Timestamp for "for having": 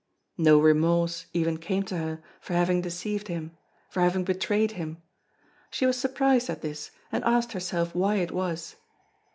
2.39-2.81, 3.87-4.23